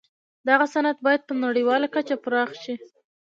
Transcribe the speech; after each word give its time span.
دغه 0.49 0.65
صنعت 0.73 0.97
بايد 1.05 1.21
په 1.27 1.33
نړيواله 1.43 1.87
کچه 1.95 2.15
پراخ 2.23 2.49
شي. 2.63 2.75